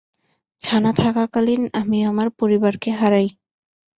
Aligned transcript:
ছানা 0.61 0.91
থাকাকালীন, 0.93 1.61
আমি 1.73 1.97
আমার 2.05 2.27
পরিবারকে 2.39 2.89
হারাই। 2.91 3.27